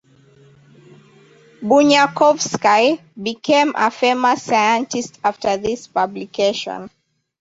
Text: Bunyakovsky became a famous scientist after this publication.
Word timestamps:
Bunyakovsky 1.61 2.99
became 3.21 3.71
a 3.75 3.91
famous 3.91 4.41
scientist 4.41 5.19
after 5.23 5.57
this 5.57 5.85
publication. 5.85 6.89